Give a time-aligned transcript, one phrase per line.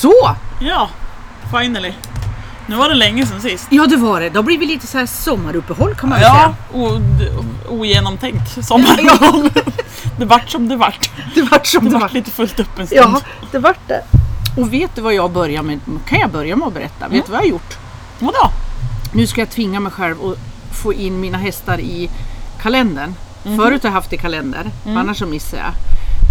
[0.00, 0.36] Så!
[0.60, 0.88] Ja,
[1.58, 1.92] finally.
[2.66, 3.66] Nu var det länge sedan sist.
[3.70, 4.30] Ja det var det.
[4.30, 6.82] Då blir vi lite så här sommaruppehåll kan man väl Ja, säga.
[6.84, 7.30] o- d-
[7.68, 8.96] ogenomtänkt sommar.
[10.18, 11.10] det vart som det vart.
[11.34, 13.00] Det vart som Det det vart lite fullt upp en stund.
[13.14, 13.20] Ja,
[13.52, 14.02] det vart det.
[14.56, 15.80] Och vet du vad jag börjar med?
[16.06, 17.08] Kan jag börja med att berätta?
[17.08, 17.78] Vet du vad jag har gjort?
[18.18, 18.50] Vadå?
[19.12, 20.38] Nu ska jag tvinga mig själv att
[20.82, 22.10] få in mina hästar i
[22.62, 23.14] kalendern.
[23.42, 25.72] Förut har jag haft i kalender, annars så missar jag.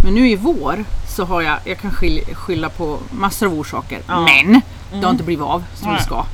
[0.03, 0.83] Men nu i vår
[1.19, 4.01] så har jag, jag kan skyll- skylla på massor av orsaker.
[4.07, 4.21] Ja.
[4.21, 6.25] Men det har inte blivit av som det ska.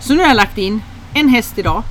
[0.00, 0.82] Så nu har jag lagt in
[1.14, 1.82] en häst idag,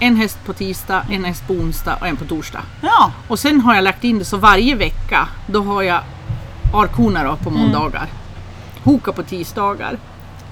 [0.00, 2.62] en häst på tisdag, en häst på onsdag och en på torsdag.
[2.80, 6.00] Ja, Och sen har jag lagt in det så varje vecka, då har jag
[6.74, 8.06] arkona på måndagar.
[8.84, 9.98] Hoka på tisdagar,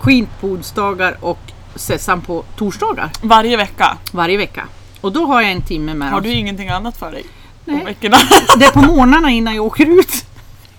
[0.02, 1.38] Queen på onsdagar och
[1.74, 3.96] Sessan på torsdagar varje vecka.
[4.12, 4.64] varje vecka.
[5.00, 7.24] Och då har jag en timme med Har du ingenting annat för dig?
[7.64, 7.78] Nej.
[7.78, 8.16] På veckorna?
[8.58, 10.24] Det är på morgnarna innan jag åker ut.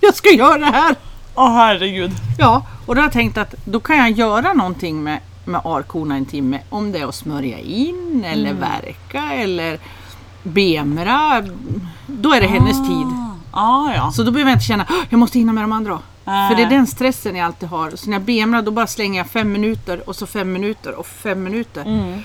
[0.03, 0.95] Jag ska göra det här.
[1.35, 2.11] Åh herregud.
[2.39, 6.15] Ja, och då har jag tänkt att då kan jag göra någonting med, med arkorna
[6.15, 6.59] en timme.
[6.69, 9.79] Om det är att smörja in eller verka eller
[10.43, 11.43] bemra.
[12.07, 13.07] Då är det hennes tid.
[13.51, 14.11] Ah, ja.
[14.11, 15.99] Så då behöver jag inte känna att jag måste hinna med de andra.
[16.25, 16.49] Nej.
[16.49, 17.91] För det är den stressen jag alltid har.
[17.95, 21.05] Så när jag bemrar då bara slänger jag fem minuter och så fem minuter och
[21.07, 21.81] fem minuter.
[21.81, 22.19] Mm.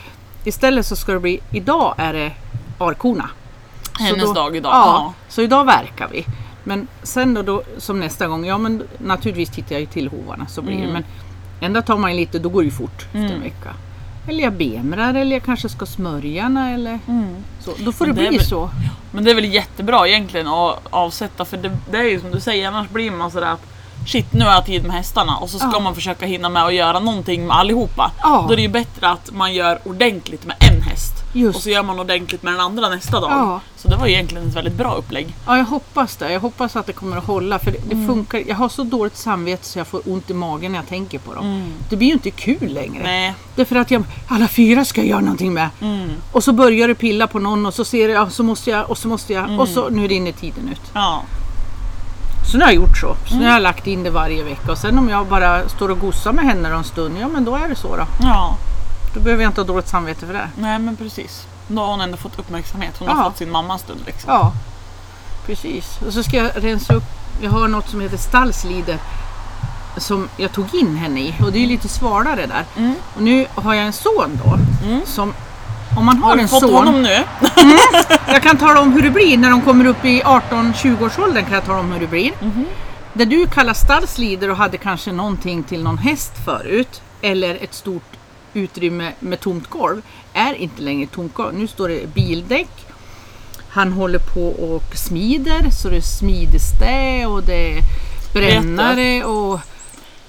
[0.44, 2.32] Istället så ska det bli, idag är det
[2.78, 3.30] arkorna.
[3.98, 4.72] Hennes då- dag idag.
[4.72, 5.12] Ja, Ja.
[5.28, 6.26] så idag verkar vi.
[6.68, 10.46] Men sen då, då som nästa gång, ja men naturligtvis tittar jag ju till hovarna
[10.46, 10.86] så blir Mm.
[10.86, 10.92] det.
[10.92, 11.04] Men
[11.60, 13.74] ända tar man lite, då går det ju fort efter en vecka.
[14.28, 16.98] Eller jag bemrar eller jag kanske ska smörjarna eller
[17.60, 17.70] så.
[17.78, 18.70] Då får Men det det bli väl- så.
[19.10, 22.40] Men det är väl jättebra egentligen att avsätta för det, det är ju som du
[22.40, 23.62] säger annars blir man sådär att
[24.06, 25.80] shit nu har jag tid med hästarna och så ska Ja.
[25.80, 28.12] man försöka hinna med att göra någonting med allihopa.
[28.22, 28.44] Ja.
[28.48, 31.56] Då är det ju bättre att man gör ordentligt med en häst Just.
[31.56, 33.30] och så gör man ordentligt med den andra nästa dag.
[33.30, 33.60] Ja.
[33.76, 35.34] Så det var egentligen ett väldigt bra upplägg.
[35.46, 36.32] Ja, jag hoppas det.
[36.32, 37.58] Jag hoppas att det kommer att hålla.
[37.58, 38.42] För det, det funkar.
[38.46, 41.34] Jag har så dåligt samvete så jag får ont i magen när jag tänker på
[41.34, 41.72] dem.
[41.90, 43.02] Det blir ju inte kul längre.
[43.02, 43.34] Nej.
[43.56, 45.68] Därför att jag, alla fyra ska jag göra någonting med.
[46.32, 48.98] Och så börjar det pilla på någon och så ser jag, så måste jag och
[48.98, 50.82] så måste jag och så nu rinner tiden ut.
[50.94, 51.22] Ja.
[52.52, 53.16] Så nu har jag gjort så.
[53.28, 55.88] Så nu har jag lagt in det varje vecka och sen om jag bara står
[55.88, 58.02] och gossar med henne en stund, ja men då är det så då.
[58.22, 58.56] ja.
[59.18, 60.48] Då behöver jag inte ha dåligt samvete för det.
[60.56, 61.46] Nej men precis.
[61.68, 62.94] Då har hon ändå fått uppmärksamhet.
[62.98, 63.14] Hon Ja.
[63.14, 64.32] har fått sin mamma stund liksom.
[64.32, 64.52] Ja,
[65.46, 65.98] precis.
[66.06, 67.04] Och så ska jag rensa upp.
[67.42, 68.98] Jag har något som heter stallslider
[69.96, 72.64] som jag tog in henne i och det är lite svalare där.
[72.76, 72.94] Mm.
[73.16, 74.58] Och nu har jag en son då
[75.06, 75.34] som
[75.96, 76.74] om man har, Har du en fått son.
[76.74, 77.24] honom nu?
[78.26, 81.44] Jag kan tala om hur det blir när de kommer upp i 18-20 års åldern
[81.44, 82.32] kan jag tala om hur det blir.
[83.12, 88.02] Det du kallar stallslider och hade kanske någonting till någon häst förut eller ett stort
[88.54, 91.54] utrymme med tomt golv är inte längre tomt golv.
[91.54, 92.70] Nu står det bildäck.
[93.68, 97.82] Han håller på och smider så det är smidestä och det är
[98.32, 99.60] brännare och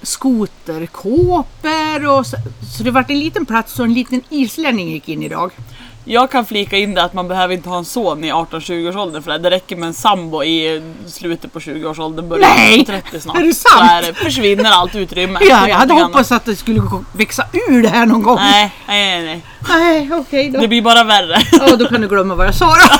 [0.02, 2.36] skoterkåpor och så,
[2.76, 5.50] så det vart en liten plats och en liten islänning gick in idag.
[6.04, 8.96] Jag kan flika in det att man behöver inte ha en son i 18-20 års
[8.96, 9.38] åldern för det.
[9.38, 12.78] Det räcker med en sambo i slutet på 20 års åldern början Nej!
[12.78, 13.36] på 30 snart.
[13.38, 13.90] Är det Så sant?
[13.90, 15.38] är det, försvinner allt utrymme.
[15.42, 16.82] Ja, jag hade hoppats att det skulle
[17.12, 18.36] växa ur det här någon gång.
[18.36, 19.42] Nej, nej, nej.
[19.68, 20.66] Nej, okej Det då.
[20.68, 21.42] blir bara värre.
[21.52, 22.96] Ja, då kan du glömma vad jag sa då.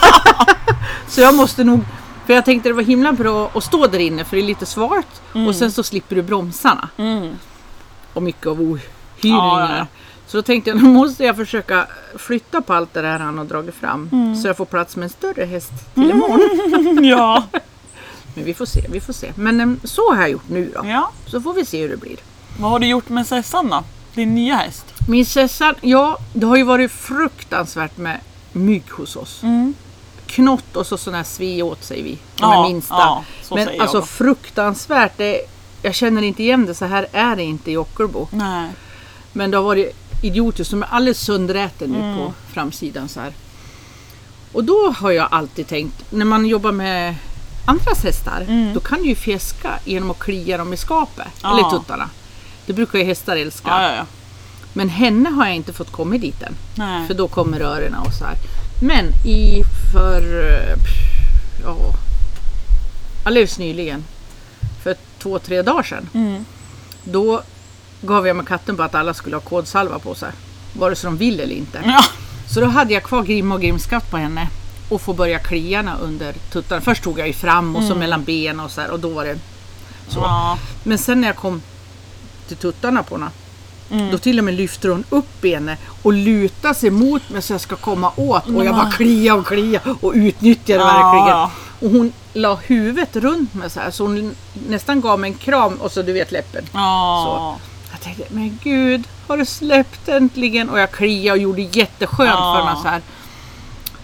[1.09, 1.81] Så jag måste nog,
[2.31, 4.67] för jag tänkte det var himla bra att stå där inne för det är lite
[4.67, 6.89] svalt och sen så slipper du bromsarna.
[6.97, 7.31] Mm.
[8.13, 8.81] Och mycket av
[9.21, 9.87] Ja, ja.
[10.27, 11.87] Så då tänkte jag, nu måste jag försöka
[12.19, 14.09] flytta på allt det där han har dragit fram.
[14.13, 14.37] Mm.
[14.37, 17.05] Så jag får plats med en större häst till imorgon.
[17.05, 17.45] ja.
[18.35, 19.33] Men vi får se, vi får se.
[19.35, 20.89] Men em, så har jag gjort nu då.
[20.89, 21.13] ja.
[21.27, 22.17] Så får vi se hur det blir.
[22.59, 23.85] Vad har du gjort med Sessan då?
[24.15, 24.85] Din nya häst?
[25.09, 28.21] Min Sessan, ja det har ju varit fruktansvärt med
[28.53, 29.43] mygg hos oss.
[29.43, 29.75] Mm.
[30.31, 32.19] Knott och så sådana här sve åt vi.
[32.37, 32.95] De Ja, minsta.
[32.95, 34.09] ja, Men alltså jag.
[34.09, 35.13] fruktansvärt.
[35.17, 35.41] Det,
[35.83, 36.75] jag känner inte igen det.
[36.75, 38.29] Så här är det inte i Ockelbo.
[38.33, 38.69] Nej.
[39.33, 40.71] Men det har varit idiotiskt.
[40.71, 42.17] Som är alldeles söndräten nu Mm.
[42.17, 43.33] på framsidan så här.
[44.53, 47.15] Och då har jag alltid tänkt, när man jobbar med
[47.67, 51.27] andras hästar, då kan du ju fjäska genom att klia dem i skapet.
[51.27, 51.33] Mm.
[51.43, 51.59] Ja.
[51.59, 52.11] Eller tuttarna.
[52.67, 53.69] Det brukar ju hästar älska.
[53.71, 54.07] Ja, ja.
[54.73, 56.55] Men henne har jag inte fått komma dit än.
[56.75, 57.07] Nej.
[57.07, 58.35] För då kommer rörerna och så här.
[58.83, 60.45] Men i för...
[60.55, 60.77] eh,
[61.65, 61.77] Ja,
[63.25, 64.05] alldeles nyligen.
[64.83, 66.09] För två, tre dagar sedan.
[66.15, 66.45] Mm.
[67.05, 67.43] Då
[68.03, 70.33] gav jag mig katten på att alla skulle ha kodsalva på sig.
[70.73, 71.83] Vare sig de vill eller inte.
[71.85, 72.05] Ja.
[72.49, 74.49] Så då hade jag kvar grim och grimskatt på henne.
[74.89, 76.81] Och få börja kliarna under tuttarna.
[76.81, 78.91] Först tog jag ju fram och så mellan benen och så här.
[78.91, 79.39] Och då var det
[80.09, 80.19] så.
[80.21, 80.59] Ja.
[80.85, 81.63] Men sen när jag kom
[82.49, 83.31] till tuttarna på henne.
[83.91, 84.11] Mm.
[84.11, 87.61] Då till och med lyfter hon upp benet och lutar sig mot mig så jag
[87.61, 88.47] ska komma åt.
[88.47, 91.39] Och jag bara klia och klia och utnyttjar det verkligen.
[91.81, 94.35] Och hon la huvudet runt mig så här så hon
[94.69, 96.65] nästan gav mig en kram och så du vet läppen.
[96.73, 97.59] Ja.
[97.91, 100.71] Jag tänkte, men gud, har du släppt äntligen?
[100.71, 103.03] Och jag kliade och gjorde jätteskönt för mig så här.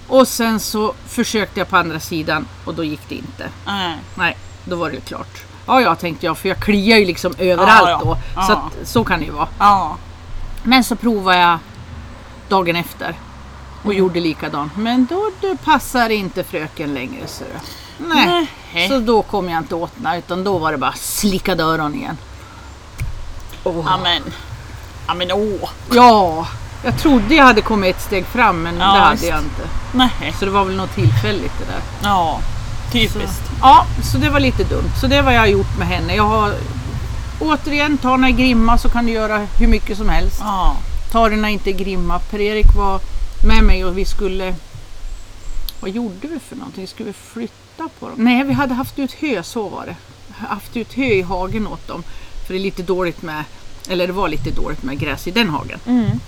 [0.08, 3.48] Och sen så försökte jag på andra sidan och då gick det inte.
[3.66, 3.96] Nej.
[4.14, 5.44] Nej, då var det ju klart.
[5.66, 8.00] Ja, ja tänkte jag, för jag kliar ju liksom överallt ja.
[8.04, 8.18] då.
[8.36, 8.42] Ja.
[8.42, 9.48] Så att, så kan det ju vara.
[9.58, 9.96] Ja.
[10.62, 11.58] Men så provade jag
[12.48, 13.14] dagen efter
[13.78, 13.98] och Mm.
[13.98, 14.76] gjorde likadant.
[14.76, 17.26] Men då, då passar inte fröken längre.
[17.26, 17.44] Så.
[17.98, 18.46] Nej.
[18.74, 18.88] Nej.
[18.88, 22.18] Så då kom jag inte åt henne, utan då var det bara slicka dörren igen.
[23.64, 23.92] Åh.
[23.94, 24.22] Amen.
[25.06, 25.68] Amen åh.
[25.92, 26.46] Ja,
[26.84, 29.24] jag trodde jag hade kommit ett steg fram men Ja, det hade visst.
[29.28, 29.62] jag inte.
[29.92, 30.34] Nej.
[30.38, 31.80] Så det var väl något tillfälligt det där.
[32.02, 32.40] Ja.
[32.92, 33.42] Typiskt.
[33.60, 34.90] Ja, så det var lite dumt.
[35.00, 36.14] Så det var jag har gjort med henne.
[36.14, 36.54] Jag har
[37.40, 40.36] återigen, ta när grimma så kan du göra hur mycket som helst.
[40.40, 40.76] Ja.
[41.12, 42.18] Ta det när inte grimma.
[42.18, 43.00] Per-Erik var
[43.46, 44.54] med mig och vi skulle...
[45.80, 46.86] Vad gjorde vi för någonting?
[46.86, 48.14] Skulle vi flytta på dem?
[48.18, 49.96] Nej, vi hade haft ut hö, så var det.
[50.46, 52.02] Haft ut hö i hagen åt dem.
[52.46, 53.44] För det är lite dåligt med,
[53.88, 55.80] eller det var lite dåligt med gräs i den hagen.
[55.86, 56.20] Mm.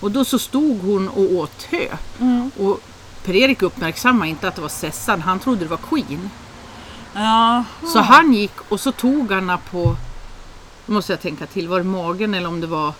[0.00, 1.86] Och då så stod hon och åt hö.
[2.20, 2.50] Mm.
[2.58, 2.80] Och
[3.24, 6.30] Per-Erik uppmärksammade inte att det var Sessan, han trodde det var Queen.
[7.14, 7.64] Ja.
[7.92, 9.96] Så han gick och så tog han på,
[10.86, 12.94] nu måste jag tänka till, var det magen eller om det var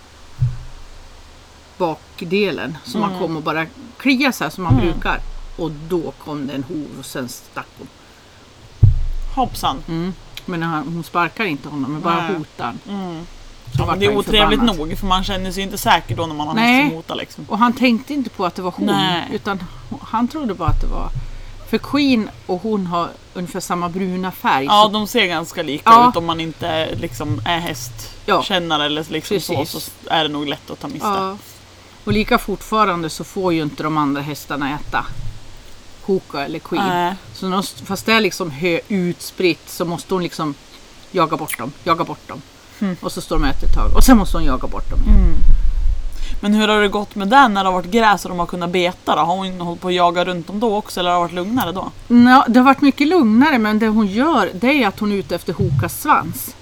[1.79, 3.67] bakdelen som han kom och bara
[3.99, 5.21] kliade så här som han brukar.
[5.57, 7.89] Och då kom det en hov och sen stack hon.
[9.35, 9.77] Hoppsan.
[9.89, 10.13] Mm.
[10.45, 12.37] Men han, hon sparkar inte honom, men bara Nej.
[12.37, 12.75] hotar.
[12.89, 13.27] Mm.
[13.79, 14.89] Ja, det är otrevligt förbannad.
[14.89, 16.83] nog för man känner sig inte säker då när man har Nej.
[16.83, 17.45] något som hotar liksom.
[17.49, 19.29] Och han tänkte inte på att det var hon, Nej.
[19.33, 19.65] utan
[20.03, 21.09] han trodde bara att det var...
[21.71, 24.65] För Queen och hon har ungefär samma bruna färg.
[24.65, 26.09] Ja, så, de ser ganska lika Ja.
[26.09, 28.87] ut om man inte liksom är hästkännare Ja.
[28.87, 31.07] eller liksom så, så är det nog lätt att ta miste.
[31.09, 31.37] ja.
[32.05, 35.07] Och lika fortfarande så får ju inte de andra hästarna äta
[36.03, 36.89] Hoka eller Queen.
[36.89, 37.15] Nej.
[37.35, 40.55] Så när, fast det är liksom hö utspritt så måste hon liksom
[41.11, 42.43] jaga bort dem, jaga bort dem.
[42.83, 42.97] Mm.
[43.01, 44.99] Och så står de och äter ett tag och sen måste hon jaga bort dem.
[45.03, 45.35] igen.
[46.41, 48.47] Men hur har det gått med den när det har varit gräs och de har
[48.47, 49.23] kunnat beta då?
[49.23, 51.73] Har hon hållit på att jaga runt dem då också eller har det varit lugnare
[51.73, 51.91] då?
[52.09, 55.17] Nå, det har varit mycket lugnare men det hon gör det är att hon är
[55.17, 56.55] ute efter Hokas svans.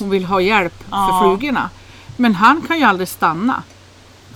[0.00, 1.08] Hon vill ha hjälp Ja.
[1.08, 1.70] för flugorna.
[2.16, 3.62] Men han kan ju aldrig stanna.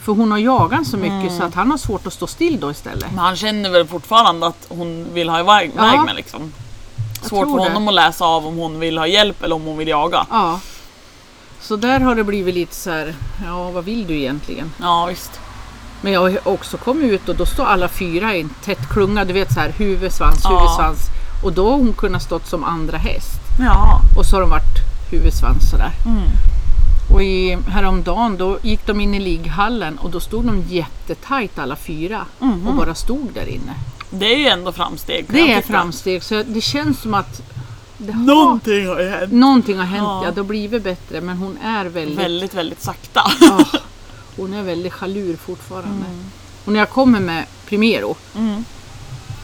[0.00, 1.38] För hon har jagat så mycket Mm.
[1.38, 3.06] så att han har svårt att stå still då istället.
[3.10, 6.02] Men han känner väl fortfarande att hon vill ha iväg Ja.
[6.04, 6.52] med liksom.
[7.22, 7.62] Svårt för det.
[7.62, 10.26] honom att läsa av om hon vill ha hjälp eller om hon vill jaga.
[10.30, 10.60] Ja.
[11.60, 13.14] Så där har det blivit lite så här,
[13.46, 14.72] ja vad vill du egentligen?
[14.80, 15.40] Ja visst.
[16.00, 19.24] Men jag har också kommit ut och då står alla fyra i en tätt klunga,
[19.24, 20.50] du vet så här huvud, svans, Ja.
[20.50, 20.98] huvud, svans.
[21.44, 23.40] Och då har hon kunnat stått som andra häst.
[23.60, 24.00] Ja.
[24.18, 24.78] Och så har de varit
[25.10, 25.92] huvud, svans sådär.
[26.06, 26.22] Mm.
[27.14, 31.76] Och i, häromdagen då gick de in i ligghallen och då stod de jättetajt alla
[31.76, 32.68] fyra Mhm.
[32.68, 33.74] och bara stod där inne.
[34.10, 35.24] Det är ju ändå framsteg.
[35.28, 37.42] Det är framsteg så det känns som att
[37.98, 39.32] det har, Någonting har ju hänt.
[39.32, 40.02] någonting har hänt.
[40.02, 40.24] Ja.
[40.24, 40.30] Ja.
[40.30, 43.22] det har blivit bättre men hon är väldigt, Väldigt, väldigt sakta.
[43.40, 43.64] ja,
[44.36, 46.04] hon är väldigt chalur fortfarande.
[46.64, 48.64] Och när jag kommer med Primero Mm.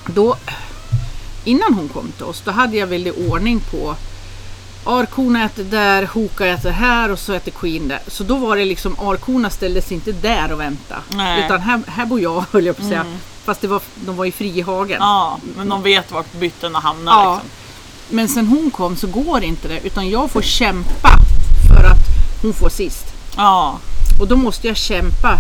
[0.06, 0.36] då
[1.44, 3.96] innan hon kom till oss då hade jag väldigt ordning på
[4.86, 8.00] Arkorna äter där, Hoka äter här och så äter Queen där.
[8.06, 10.96] Så då var det liksom, Arkorna ställdes inte där och vänta.
[11.10, 11.44] Nej.
[11.44, 13.04] Utan här, här bor jag höll jag på att säga.
[13.44, 14.96] Fast det var, de var i frihagen.
[15.00, 17.32] Ja, men de vet vart bytena hamnar Ja.
[17.34, 17.50] liksom.
[18.10, 19.86] Men sen hon kom så går inte det.
[19.86, 21.10] Utan jag får kämpa
[21.68, 21.98] för att
[22.42, 23.06] hon får sist.
[23.36, 23.78] Ja.
[24.20, 25.38] Och då måste jag kämpa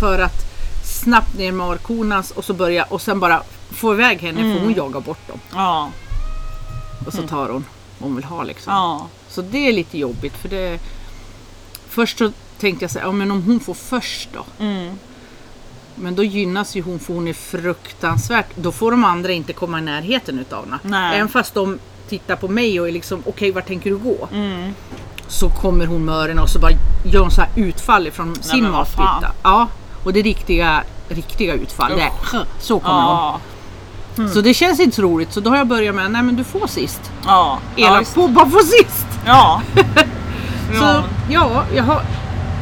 [0.00, 0.48] för att
[0.84, 4.74] snabbt ner med arkorna och så börja och sen bara få iväg henne för hon
[4.74, 5.40] jagar bort dem.
[5.52, 5.90] Ja.
[7.06, 7.64] Och så tar hon
[7.98, 8.72] vad hon vill ha liksom.
[8.72, 9.06] Ja.
[9.28, 10.80] Så det är lite jobbigt för det...
[11.88, 14.64] Först så tänkte jag så här, ja men om hon får först då?
[14.64, 14.98] Mm.
[15.94, 18.46] Men då gynnas ju hon för hon är fruktansvärt...
[18.54, 21.14] Då får de andra inte komma i närheten utav henne.
[21.14, 24.28] Även fast de tittar på mig och är liksom, okej vart tänker du gå?
[24.32, 24.74] Mm.
[25.26, 26.72] Så kommer hon med öronen och så bara
[27.04, 28.72] gör hon så här utfall ifrån sin fan.
[28.72, 29.32] matbytta.
[29.42, 29.68] Ja,
[30.04, 31.92] och det är riktiga, riktiga utfall.
[31.96, 32.10] Det
[32.60, 33.40] så kommer hon.
[34.16, 34.28] Ja.
[34.28, 35.32] Så det känns inte så roligt.
[35.32, 37.00] Så då har jag börjat med, nej men du får sist.
[37.26, 37.58] Ja.
[37.76, 37.86] Ja.
[37.86, 38.14] Elak visst.
[38.14, 39.06] på, bara få sist!
[39.26, 39.62] Ja.
[40.78, 41.04] Så ja.
[41.28, 42.02] ja, jag har,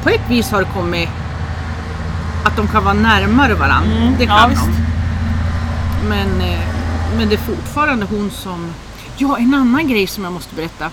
[0.03, 1.09] på ett vis har det kommit
[2.45, 3.97] att de kan vara närmare varandra.
[3.97, 4.65] Mm, det ja, kan visst.
[4.65, 6.09] de.
[6.09, 6.61] Men, eh,
[7.17, 8.73] men det är fortfarande hon som...
[9.19, 10.91] Ja, en annan grej som jag måste berätta.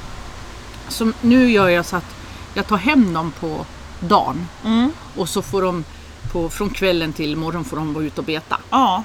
[0.90, 2.16] Som nu gör jag så att
[2.54, 3.66] jag tar hem dem på
[4.00, 4.92] dagen Mm.
[5.18, 5.84] och så får de
[6.32, 8.58] på, från kvällen till morgon får de vara ute och beta.
[8.70, 9.04] Ja.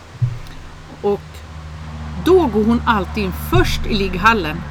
[1.02, 1.20] Och
[2.24, 4.62] då går hon alltid in först i ligghallen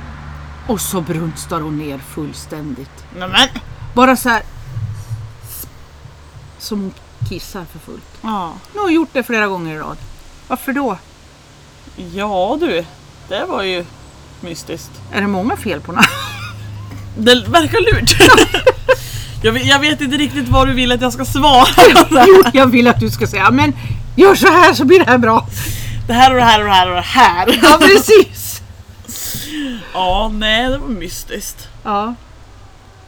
[0.67, 3.05] och så brunstar hon ner fullständigt.
[3.17, 3.61] Nej, men.
[3.95, 4.43] Bara så här.
[6.59, 6.93] Som hon
[7.29, 8.17] kissar för fullt.
[8.21, 8.53] Ja.
[8.73, 9.97] Nu har hon gjort det flera gånger i rad.
[10.47, 10.97] Varför då?
[12.13, 12.85] Ja du.
[13.27, 13.85] Det var ju
[14.41, 14.91] mystiskt.
[15.11, 16.05] Är det många fel på något?
[17.17, 18.17] Det verkar lurt.
[19.43, 21.67] jag, vet, jag vet inte riktigt vad du vill att jag ska svara.
[22.27, 23.73] Jo, jag vill att du ska säga, men
[24.15, 25.47] gör så här så blir det här bra.
[26.07, 27.59] Det här och det här och det här och det här.
[27.63, 28.61] Ja, precis.
[29.93, 31.67] Ja, nej det var mystiskt.
[31.83, 32.15] Ja.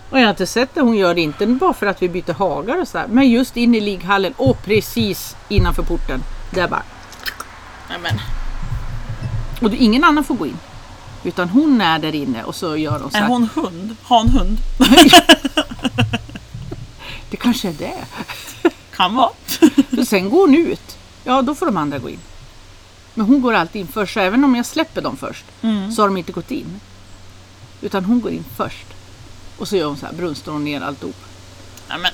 [0.10, 2.34] Och jag har inte sett det hon gör det, inte bara för att vi byter
[2.34, 6.24] hagar och så här, men just in i ligghallen och precis innanför porten.
[6.52, 6.84] Där bara.
[7.90, 8.20] Nej men,
[9.62, 10.58] Och ingen annan får gå in.
[11.24, 13.28] Utan hon är där inne och så gör hon så är här.
[13.28, 13.96] hon hund?
[14.04, 14.58] Har hon hund?
[17.30, 18.06] Det kanske är det.
[18.96, 19.30] Kan vara.
[20.06, 20.98] Sen går hon ut.
[21.24, 22.20] Ja, då får de andra gå in.
[23.14, 25.92] Men hon går alltid in först, så även om jag släpper dem först Mm.
[25.92, 26.80] så har de inte gått in.
[27.82, 28.86] Utan hon går in först.
[29.58, 31.16] Och så gör hon så här, brunstar hon ner alltihop.
[31.90, 32.12] Nej men.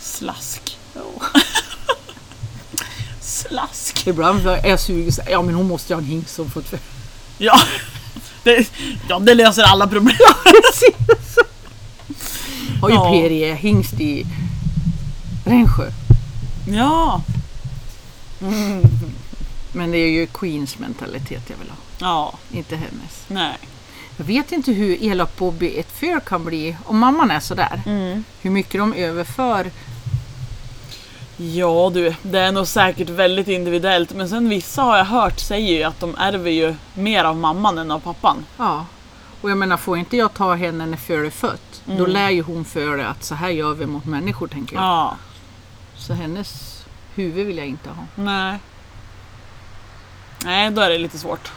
[0.00, 0.78] Slask.
[0.94, 1.00] Ja.
[3.20, 4.06] Slask.
[4.06, 6.78] Ibland är jag sugen ja men hon måste ju ha en hink som fått för...
[7.38, 7.58] Ja.
[8.42, 8.70] Det,
[9.08, 10.16] ja, det löser alla problem.
[12.80, 13.10] Har ju Ja.
[13.10, 14.26] PRE hingst i
[15.44, 15.90] Rensjö.
[16.70, 17.22] Ja.
[19.72, 23.24] Men det är ju Queens mentalitet jag vill ha, Ja, inte hennes.
[23.28, 23.58] nej.
[24.16, 27.82] Jag vet inte hur elak Bobby ett för kan bli om mamman är sådär.
[27.86, 28.24] Mm.
[28.40, 29.70] Hur mycket de överför.
[31.40, 34.14] Ja du, det är nog säkert väldigt individuellt.
[34.14, 37.78] Men sen vissa har jag hört säger ju att de ärver ju mer av mamman
[37.78, 38.46] än av pappan.
[38.56, 38.86] Ja.
[39.40, 42.42] Och jag menar, får inte jag ta henne när föl är fött, då lär ju
[42.42, 44.84] hon före att så här gör vi mot människor tänker jag.
[44.84, 45.16] Ja.
[45.96, 46.82] Så hennes
[47.14, 48.04] huvud vill jag inte ha.
[48.14, 48.58] Nej.
[50.44, 51.52] Nej, då är det lite svårt.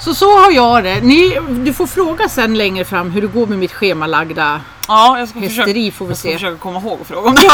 [0.00, 1.00] Så så har jag det.
[1.00, 5.28] Ni, du får fråga sen längre fram hur det går med mitt schemalagda Ja, jag
[5.28, 6.34] ska, försöka, hästeri får vi jag ska se.
[6.34, 7.50] försöka komma ihåg och fråga om det.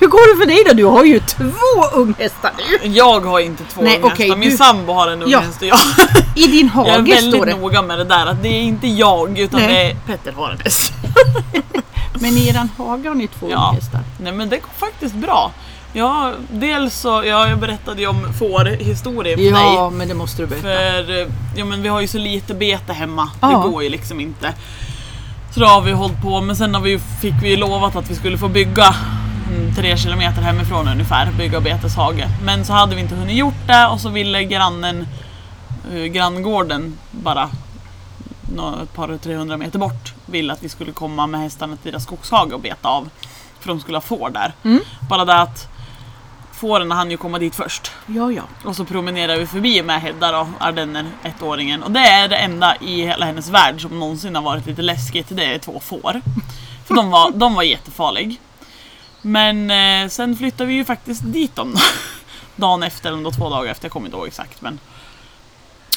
[0.00, 0.72] Hur går det för dig då?
[0.74, 1.44] Du har ju två
[1.94, 2.50] unghästar
[2.82, 2.88] nu.
[2.88, 5.38] Jag har inte två Nej, unghästar, okej, min du- sambo har en Ja.
[5.38, 5.78] unghäst och jag.
[6.36, 7.60] I din Jag är hage står väldigt det.
[7.60, 9.68] noga med det där att det är inte jag utan Nej.
[9.68, 10.92] det är Petter har en häst.
[12.20, 13.68] Men i eran hage har ni två Ja.
[13.68, 14.00] unghästar.
[14.20, 15.52] Nej men det går faktiskt bra.
[15.92, 19.74] Ja, dels så, ja, jag berättade ju om fårhistorien för dig.
[19.74, 20.62] Ja, men det måste du berätta.
[20.62, 23.30] För eh, ja, men vi har ju så lite bete hemma.
[23.40, 23.48] Ja.
[23.48, 24.54] Det går ju liksom inte.
[25.54, 28.14] Så då har vi hållit på, men sen har vi fick vi lovat att vi
[28.14, 28.94] skulle få bygga
[29.48, 32.24] mm, tre kilometer hemifrån ungefär, bygga beteshage.
[32.44, 35.06] Men så hade vi inte hunnit gjort det och så ville grannen,
[35.94, 37.50] eh, granngården bara
[38.82, 42.52] ett par 300 meter bort ville att vi skulle komma med hästarna till deras skogshage
[42.52, 43.08] och beta av.
[43.60, 44.52] För de skulle ha får där.
[44.64, 44.80] Mm.
[45.08, 45.68] Bara det att
[46.62, 47.92] fåren hann ju komma dit först.
[48.06, 48.42] Ja, ja.
[48.64, 51.82] Och så promenerar vi förbi med Hedda då, ardenner, ettåringen.
[51.82, 55.26] Och det är det enda i hela hennes värld som någonsin har varit lite läskigt.
[55.28, 56.20] Det är två får.
[56.86, 58.40] För de var, de var jättefarlig.
[59.22, 61.74] Men eh, sen flyttade vi ju faktiskt dit dem.
[62.56, 64.60] Dagen efter, eller två dagar efter, jag kommer inte ihåg exakt.
[64.60, 64.78] Men.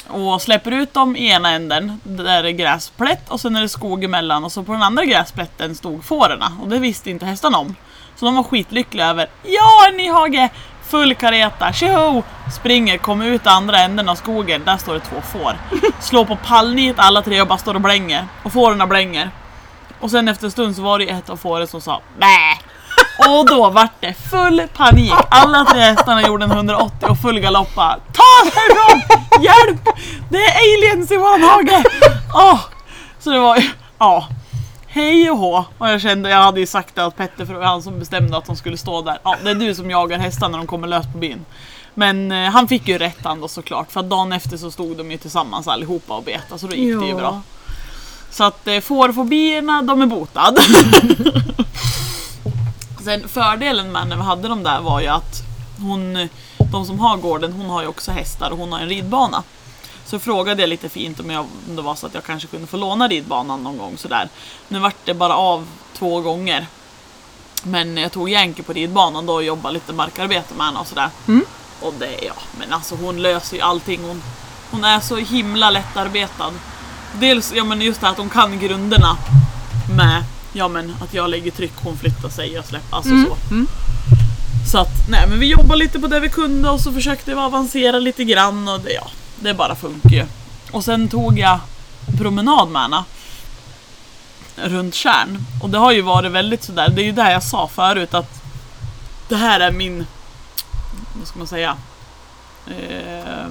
[0.08, 3.68] Och släpper ut dem i ena änden, där det är gräsplätt och sen är det
[3.68, 4.44] skog emellan.
[4.44, 6.52] Och så på den andra gräsplätten stod fårorna.
[6.62, 7.74] Och det visste inte hästarna om.
[8.16, 10.48] Så de var skitlyckliga över Ja, en ny hage!
[10.88, 12.22] Full kareta, tjoho!
[12.54, 15.56] Springer, kommer ut i andra änden av skogen, där står det två får.
[16.00, 18.26] Slår på pallnit alla tre och bara står och blänger.
[18.42, 19.30] Och fåren blänger.
[20.00, 22.58] Och sen efter en stund så var det ett av fåren som sa Bä!
[23.28, 25.12] Och då vart det full panik.
[25.30, 29.18] Alla tre hästarna gjorde en 180 och full galopp bara, Ta oss härifrån!
[29.42, 29.88] Hjälp!
[30.28, 31.84] Det är aliens i våran hage!
[32.34, 32.60] Oh.
[33.18, 34.28] Så det var ju, ja.
[34.96, 35.64] Hej och hå!
[35.78, 37.98] Och jag kände, jag hade ju sagt det åt Petter för det var han som
[37.98, 39.18] bestämde att de skulle stå där.
[39.22, 41.44] Ja, det är du som jagar hästar när de kommer lös på byn.
[41.94, 44.96] Men eh, han fick ju rätt han då såklart, för att dagen efter så stod
[44.96, 47.16] de ju tillsammans allihopa och betade, så då gick det ju Ja.
[47.16, 47.40] bra.
[48.30, 50.60] Så att eh, fårfobierna, de är botade.
[53.04, 55.42] Sen fördelen med när vi hade dem där var ju att
[55.80, 56.28] hon,
[56.72, 59.42] de som har gården, hon har ju också hästar och hon har en ridbana.
[60.06, 62.66] Så frågade jag lite fint om, jag, om det var så att jag kanske kunde
[62.66, 64.28] få låna ridbanan någon gång sådär.
[64.68, 65.66] Nu vart det bara av
[65.98, 66.66] två gånger.
[67.62, 71.10] Men jag tog Jänke på ridbanan då och jobbade lite markarbete med henne och sådär.
[71.28, 71.44] Mm.
[71.80, 74.00] Och det, ja, men alltså hon löser ju allting.
[74.02, 74.22] Hon,
[74.70, 76.52] hon är så himla lättarbetad.
[77.20, 79.16] Dels, ja men just det här att hon kan grunderna
[79.96, 83.54] med, ja men att jag lägger tryck, hon flyttar sig och släpper, alltså så.
[83.54, 83.66] mm.
[84.72, 87.40] Så att, nej men vi jobbade lite på det vi kunde och så försökte vi
[87.40, 89.10] avancera lite grann och det, ja,
[89.40, 90.26] det bara funkar ju.
[90.72, 91.60] Och sen tog jag
[92.18, 93.04] promenad med henne.
[94.56, 95.38] Runt Tjärn.
[95.62, 98.42] Och det har ju varit väldigt sådär, det är ju det jag sa förut att
[99.28, 100.06] det här är min,
[101.18, 101.76] vad ska man säga,
[102.66, 103.46] eh,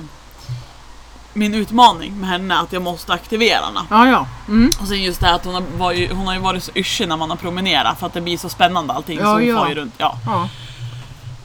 [1.34, 3.82] min utmaning med henne, att jag måste aktivera henne.
[3.90, 4.28] Ja, ja.
[4.48, 4.72] Mm.
[4.82, 6.72] Och sen just det här att hon har, var ju, hon har ju varit så
[6.76, 9.20] yrsig när man har promenerat för att det blir så spännande allting.
[9.20, 9.60] Ja, så hon ja.
[9.60, 9.94] far ju runt.
[9.98, 10.18] Ja.
[10.26, 10.50] ja.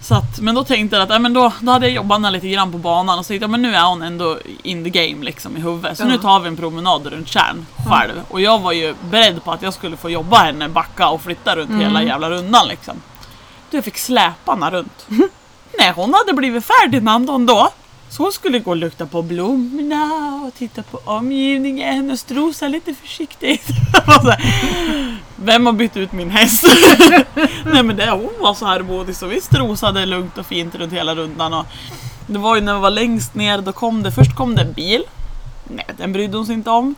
[0.02, 2.30] Så att, men då tänkte jag att äh, men då, då hade jag jobbat henne
[2.30, 4.90] lite grann på banan och så tänkte jag men nu är hon ändå in the
[4.90, 5.98] game liksom i huvudet.
[5.98, 6.08] Så Ja.
[6.08, 8.12] nu tar vi en promenad runt Tjärn själv.
[8.28, 11.56] Och jag var ju beredd på att jag skulle få jobba henne, backa och flytta
[11.56, 11.80] runt Mm.
[11.80, 12.94] hela jävla rundan liksom.
[13.70, 15.06] Du, jag fick släpa henne runt.
[15.78, 17.68] Nej, hon hade blivit färdig innan hon då.
[18.10, 22.94] Så hon skulle gå och lukta på blommorna och titta på omgivningen och strosa lite
[22.94, 23.66] försiktigt.
[25.36, 26.64] Vem har bytt ut min häst?
[27.64, 30.92] Nej men det, hon var så här modig så vi strosade lugnt och fint runt
[30.92, 31.54] hela rundan.
[31.54, 31.66] Och
[32.26, 34.72] det var ju när vi var längst ner, då kom det, först kom det en
[34.72, 35.04] bil.
[35.64, 36.94] Nej, den brydde hon sig inte om.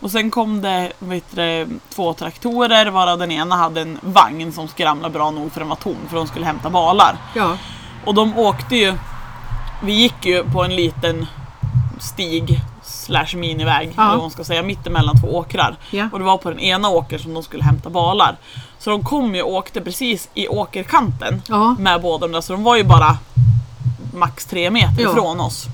[0.00, 0.92] Och sen kom det
[1.30, 5.68] du, två traktorer varav den ena hade en vagn som skramlade bra nog för den
[5.68, 7.16] var tom för de skulle hämta balar.
[7.34, 7.58] Ja.
[8.04, 8.94] Och de åkte ju,
[9.82, 11.26] vi gick ju på en liten
[12.00, 14.02] stig slash miniväg, Ja.
[14.02, 15.76] eller vad man ska säga, mittemellan två åkrar.
[15.90, 16.08] Ja.
[16.12, 18.36] Och det var på den ena åkern som de skulle hämta balar.
[18.78, 21.76] Så de kom ju och åkte precis i åkerkanten Ja.
[21.78, 23.18] med båda de där, så de var ju bara
[24.14, 25.10] max tre meter Ja.
[25.10, 25.64] ifrån oss.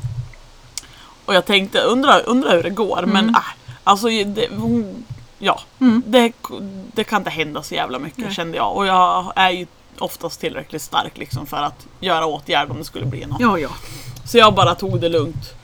[1.24, 3.36] Och jag tänkte, undra, undra hur det går, men äh,
[3.84, 5.04] alltså det, hon,
[5.38, 6.02] ja, Mm.
[6.06, 6.32] det,
[6.94, 8.34] det kan inte hända så jävla mycket Nej.
[8.34, 8.76] kände jag.
[8.76, 9.66] Och jag är ju
[10.00, 13.40] oftast tillräckligt stark liksom för att göra åtgärd om det skulle bli något.
[13.40, 13.68] Ja, ja.
[14.24, 15.54] Så jag bara tog det lugnt.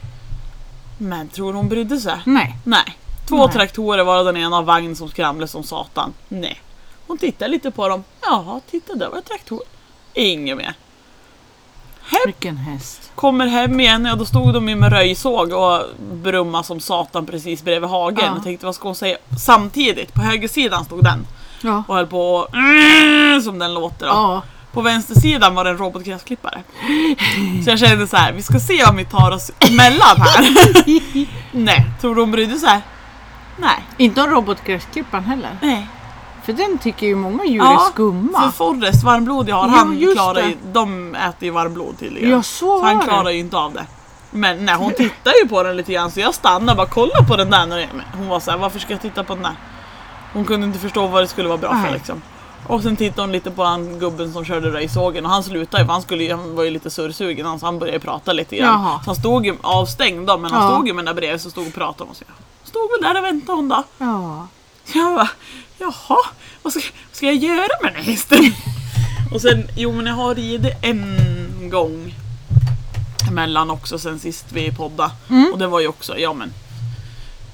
[0.99, 2.19] Men tror hon brydde sig?
[2.27, 2.57] Nej.
[2.65, 2.99] Nej.
[3.29, 3.55] Två Nej.
[3.55, 6.12] traktorer var den ena vagn som skramlade som satan.
[6.29, 6.61] Nej.
[7.07, 8.05] Hon tittade lite på dem.
[8.23, 9.61] Jaha, titta där var det traktor.
[10.15, 10.75] Inget mer.
[12.01, 13.11] Hem, Vilken häst.
[13.15, 17.62] kommer hem igen, ja då stod de ju med röjsåg och brumma som satan precis
[17.62, 18.25] bredvid hagen.
[18.25, 18.35] Ja.
[18.35, 19.17] Jag tänkte vad ska hon säga?
[19.41, 21.27] Samtidigt, på högersidan stod den
[21.62, 21.85] Ja.
[21.88, 22.35] och höll på
[23.37, 24.12] och som den låter då.
[24.12, 24.42] Ja.
[24.73, 26.62] På vänstersidan var det en robotgräsklippare.
[27.64, 30.47] Så jag kände så här, vi ska se om vi tar oss emellan här.
[31.52, 32.81] Nej, tror du hon brydde sig?
[33.57, 33.85] Nej.
[33.97, 35.59] Inte om robotgräsklipparen heller.
[35.62, 35.87] Nej.
[36.45, 38.40] För den tycker ju många djur Ja, är skumma.
[38.42, 42.31] För Forrest, varmblodiga har Ja, han just klarar ju, de äter ju varmblod tydligen.
[42.31, 43.33] Ja, så så han klarar det.
[43.33, 43.87] ju inte av det.
[44.31, 47.22] Men nej, hon tittar ju på den lite grann så jag stannade och bara kolla
[47.29, 47.88] på den där.
[48.16, 49.53] Hon var så här, varför ska jag titta på den där?
[50.33, 51.92] Hon kunde inte förstå vad det skulle vara bra för Nej.
[51.92, 52.23] liksom.
[52.66, 55.92] Och sen tittade hon lite på han gubben som körde röjsågen och han slutade för
[55.92, 58.83] han, skulle, han var ju lite surrsugen han, så han började prata lite grann.
[58.83, 59.01] Jaha.
[59.05, 60.71] Så han stod ju avstängd då men han Ja.
[60.75, 62.25] stod ju med den där bredvid så stod och pratade och så
[62.64, 63.83] stod väl där och väntade hon då.
[63.99, 64.47] Ja.
[64.95, 65.29] Jag bara,
[65.79, 66.16] jaha,
[66.62, 68.38] vad ska, vad ska jag göra med den här hästen?
[69.35, 72.14] och sen, jo men jag har ridit en gång
[73.29, 75.11] emellan också sen sist vi poddade.
[75.31, 75.53] Mm.
[75.53, 76.53] Och det var ju också, ja men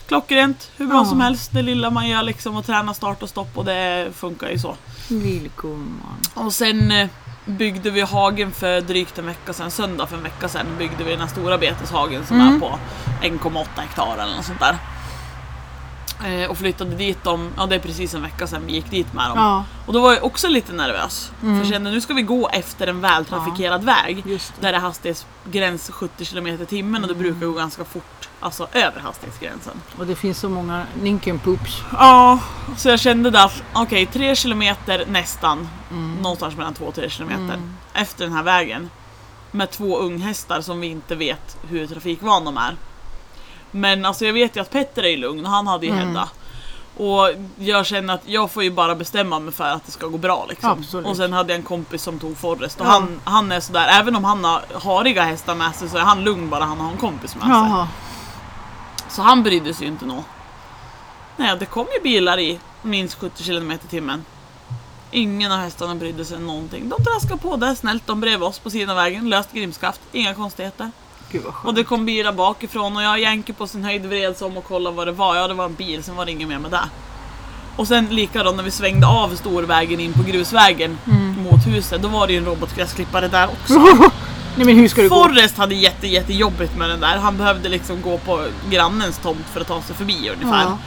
[0.09, 1.05] klockrent, hur bra Ja.
[1.05, 1.51] som helst.
[1.53, 4.77] Det lilla man gör liksom och träna start och stopp och det funkar ju så.
[5.09, 6.19] Lillgumman.
[6.35, 7.09] Och sen eh,
[7.47, 11.11] byggde vi hagen för drygt en vecka sedan, söndag för en vecka sedan byggde vi
[11.11, 12.55] den här stora beteshagen som Mm.
[12.55, 12.79] är på
[13.23, 14.77] 1,8 hektar eller något sånt där.
[16.25, 19.13] Eh, och flyttade dit dem, ja det är precis en vecka sedan vi gick dit
[19.13, 19.39] med dem.
[19.39, 21.33] Ja, Och då var jag också lite nervös.
[21.43, 21.55] Mm.
[21.55, 24.23] För jag kände nu ska vi gå efter en vältrafikerad väg.
[24.27, 24.67] just det.
[24.67, 28.29] Där det är hastighetsgräns 70 km i timmen och det brukar gå ganska fort.
[28.41, 29.81] Alltså över hastighetsgränsen.
[29.99, 31.83] Och det finns så många ninkenpoops.
[31.93, 32.39] Ja,
[32.77, 34.65] så jag kände där, att, okej 3 km
[35.07, 35.69] nästan.
[35.91, 36.15] Mm.
[36.23, 37.53] Någonstans mellan 2 och 3 km.
[37.93, 38.91] Efter den här vägen.
[39.51, 42.77] Med två unghästar som vi inte vet hur trafikvan de är.
[43.71, 46.09] Men alltså jag vet ju att Petter är lugn han hade ju Mm.
[46.09, 46.29] Hedda.
[46.97, 47.29] Och
[47.59, 50.47] jag känner att jag får ju bara bestämma mig för att det ska gå bra
[50.49, 50.71] liksom.
[50.71, 51.07] Absolut.
[51.07, 52.91] Och sen hade jag en kompis som tog Forrest och Ja.
[52.91, 56.25] han, han är sådär, även om han har hariga hästar med sig så är han
[56.25, 57.51] lugn bara han har en kompis med sig.
[57.53, 57.89] Jaha.
[59.09, 60.23] Så han brydde sig ju inte nog.
[61.37, 64.25] Nej, det kom ju bilar i minst 70 km i timmen.
[65.11, 66.89] Ingen av hästarna brydde sig någonting.
[66.89, 70.35] De traskade på där snällt, de bredvid oss på sidan av vägen, löst grimskaft, inga
[70.35, 70.91] konstigheter.
[71.33, 71.67] Gud vad skönt.
[71.67, 74.65] Och det kom bilar bakifrån och jag Jänke på sin höjd vred sig om och
[74.65, 75.37] kollade vad det var.
[75.37, 76.89] Ja, det var en bil, sen var det inget mer med det.
[77.77, 81.43] Och sen likadant när vi svängde av storvägen in på grusvägen Mm.
[81.43, 83.75] mot huset, då var det ju en robotgräsklippare där också.
[84.57, 85.15] Nej men hur ska det gå?
[85.25, 87.17] Forrest hade jätte, jättejobbigt med den där.
[87.19, 90.63] Han behövde liksom gå på grannens tomt för att ta sig förbi ungefär.
[90.63, 90.79] Ja.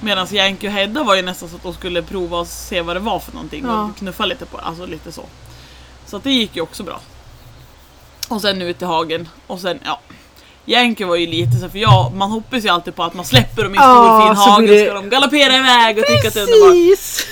[0.00, 2.96] Medan Yankee och Hedda var ju nästan så att de skulle prova och se vad
[2.96, 3.82] det var för någonting Ja.
[3.84, 5.24] och knuffa lite på alltså lite så.
[6.06, 7.00] Så det gick ju också bra.
[8.32, 10.00] Och sen ut i hagen och sen ja.
[10.66, 13.62] Yankee var ju lite så för jag, man hoppas ju alltid på att man släpper
[13.62, 16.34] dem i en stor fin så hage det- ska de galoppera iväg och tycka att
[16.34, 16.70] det är underbart.
[16.72, 17.26] Precis!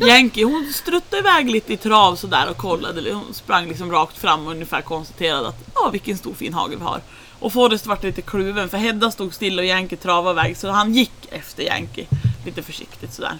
[0.00, 3.12] Yankee hon struttade iväg lite i trav sådär och kollade.
[3.12, 6.84] Hon sprang liksom rakt fram och ungefär konstaterade att ja vilken stor fin hage vi
[6.84, 7.00] har.
[7.38, 10.94] Och Forrest vart lite kluven för Hedda stod still och Yankee travade iväg så han
[10.94, 12.06] gick efter Yankee.
[12.44, 13.38] Lite försiktigt sådär.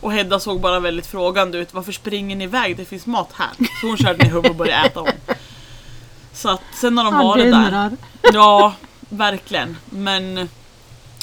[0.00, 1.74] Och Hedda såg bara väldigt frågande ut.
[1.74, 2.76] Varför springer ni iväg?
[2.76, 3.50] Det finns mat här.
[3.80, 5.08] Så hon körde ner huvudet och började äta om.
[6.32, 7.90] Så att sen har de varit där.
[8.32, 8.74] Ja,
[9.08, 9.76] verkligen.
[9.90, 10.48] Men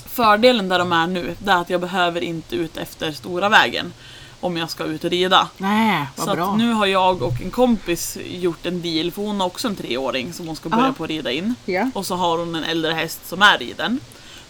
[0.06, 3.93] fördelen där de är nu, det är att jag behöver inte ut efter stora vägen.
[4.41, 5.48] om jag ska ut och rida.
[5.58, 6.56] Nej, vad Så bra.
[6.56, 10.34] nu har jag och en kompis gjort en deal, för hon har också en treåring
[10.34, 10.93] som hon ska börja Ja.
[10.98, 11.56] på att rida in.
[11.65, 11.89] Ja.
[11.96, 14.00] Och så har hon en äldre häst som är riden.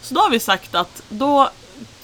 [0.01, 1.49] Så då har vi sagt att då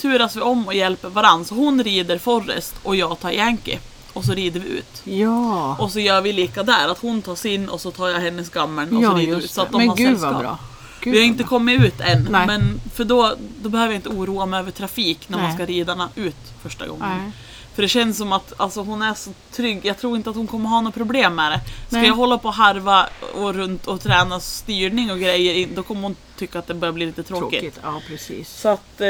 [0.01, 1.45] turas vi om och hjälper varandra.
[1.45, 3.79] Så hon rider Forrest och jag tar Yankee.
[4.13, 5.01] Och så rider vi ut.
[5.03, 8.19] Ja, Och så gör vi lika där, att hon tar sin och så tar jag
[8.19, 9.51] hennes gammeln och så ja rider vi ut.
[9.51, 10.33] Så att de Men har gud sällskap.
[10.33, 10.57] vad bra.
[11.01, 11.47] Gud Vi har inte bra.
[11.49, 12.47] kommit ut än, Nej.
[12.47, 15.55] men för då, då behöver jag inte oroa mig över trafik när man Nej.
[15.55, 17.09] ska ridarna ut första gången.
[17.09, 17.31] Nej.
[17.75, 20.47] För det känns som att alltså, hon är så trygg, jag tror inte att hon
[20.47, 21.61] kommer ha något problem med det.
[21.87, 26.01] Ska jag hålla på och harva och runt och träna styrning och grejer, då kommer
[26.01, 26.15] hon
[26.47, 27.59] tycka att det börjar bli lite tråkigt.
[27.59, 27.79] Tråkigt.
[27.83, 28.49] Ja, precis.
[28.49, 29.07] Så att eh,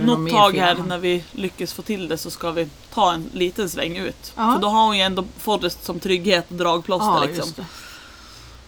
[0.00, 3.68] något tag här när vi lyckas få till det så ska vi ta en liten
[3.68, 4.32] sväng ut.
[4.36, 4.52] Ja.
[4.52, 7.64] För då har hon ju ändå Forrest som trygghet och dragplåster Ja, liksom.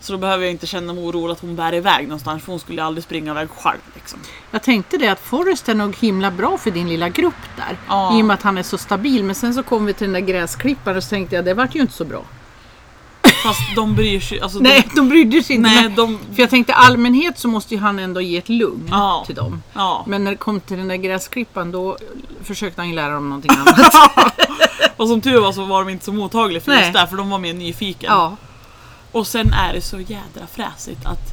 [0.00, 2.60] Så då behöver jag inte känna mig orolig att hon bär iväg någonstans för hon
[2.60, 3.80] skulle aldrig springa iväg själv.
[3.94, 4.18] Liksom.
[4.50, 7.78] Jag tänkte det att Forrest är nog himla bra för din lilla grupp där.
[7.88, 8.18] Ja.
[8.18, 9.24] I och med att han är så stabil.
[9.24, 11.74] Men sen så kom vi till den där gräsklipparen och så tänkte jag det vart
[11.74, 12.24] ju inte så bra.
[13.42, 15.70] Fast de bryr sig alltså, Nej, de brydde sig de, inte.
[15.70, 18.88] nej, men- de, För jag tänkte allmänhet så måste ju han ändå ge ett lugn
[18.90, 19.22] Ja.
[19.26, 19.62] till dem.
[19.72, 20.04] ja.
[20.06, 21.96] Men när det kom till den där gräsklippan då
[22.42, 23.94] försökte han ju lära dem någonting annat.
[24.96, 26.80] Och som tur var så var de inte så mottagliga för Nej.
[26.80, 28.10] just det, för de var mer nyfiken.
[28.12, 28.36] ja.
[29.12, 31.32] Och sen är det så jädra fräsigt att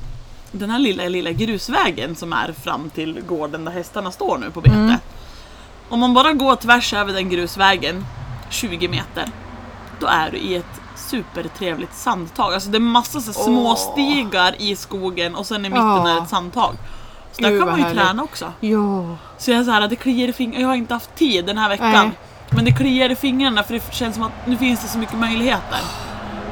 [0.52, 4.62] den här lilla, lilla grusvägen som är fram till gården där hästarna står nu på
[4.62, 4.76] bete.
[4.76, 4.95] Mm.
[5.89, 8.06] Om man bara går tvärs över den grusvägen
[8.50, 9.26] 20 meter,
[10.00, 12.54] då är du i ett supertrevligt sandtag.
[12.54, 13.76] Alltså det är massa så små Åh.
[13.76, 16.10] stigar i skogen och sen i mitten Ja.
[16.10, 16.76] är ett sandtag.
[17.32, 18.04] Så där Gud, kan vad man ju härligt.
[18.08, 18.54] träna också.
[18.60, 19.15] Ja.
[19.38, 20.62] Så jag är så här, det kliar i fingrarna.
[20.62, 21.91] Jag har inte haft tid den här veckan.
[21.91, 22.12] Nej.
[22.50, 25.17] Men det kliar i fingrarna för det känns som att nu finns det så mycket
[25.19, 25.80] möjligheter.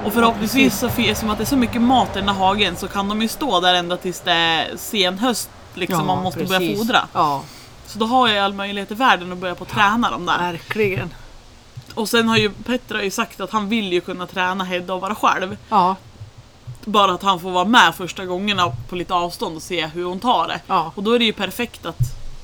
[0.06, 2.88] Och förhoppningsvis så som att det är så mycket mat i den här hagen så
[2.88, 6.60] kan de ju stå där ända tills det är sen höst liksom man måste börja
[6.60, 6.78] precis.
[6.80, 7.08] fodra.
[7.14, 7.42] Ja,
[7.88, 10.38] Så då har jag all möjlighet i världen att börja på att träna dem där.
[10.38, 11.14] verkligen.
[11.98, 15.02] Och sen har ju Petra ju sagt att han vill ju kunna träna Hedda och
[15.02, 15.58] vara själv.
[15.70, 15.96] Ja,
[16.86, 20.20] Bara att han får vara med första gångerna på lite avstånd och se hur hon
[20.20, 20.60] tar det.
[20.68, 20.92] ja.
[20.96, 21.98] Och då är det ju perfekt att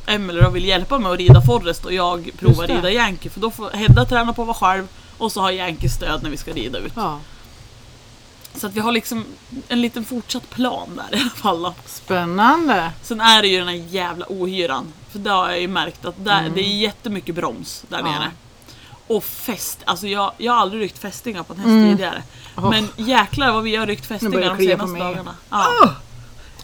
[0.05, 3.29] Emelie då vill hjälpa mig att rida Forrest och jag provar rida Yankee.
[3.29, 4.87] För då får Hedda träna på att vara själv
[5.17, 6.93] och så har Yankee stöd när vi ska rida ut.
[6.95, 7.19] ja.
[8.55, 9.25] Så att vi har liksom
[9.67, 11.61] en liten fortsatt plan där i alla fall.
[11.63, 11.73] Då.
[11.85, 12.91] Spännande.
[13.01, 14.93] Sen är det ju den här jävla ohyran.
[15.11, 18.11] För det har jag ju märkt att där, det är jättemycket broms där Mm.
[18.13, 18.19] Ja.
[18.19, 18.31] nere.
[19.07, 21.89] Och fäst, alltså jag, jag har aldrig ryckt fästingar på en häst Mm.
[21.91, 22.23] tidigare.
[22.57, 22.69] Åh.
[22.69, 25.35] Men jäklar vad vi har ryckt fästingar de senaste dagarna.
[25.49, 25.67] Ja.
[25.83, 25.89] Åh!